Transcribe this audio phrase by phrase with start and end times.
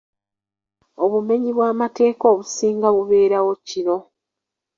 [1.03, 3.97] Obumenyi bw'amateeka obusinga bubeerawo kiro.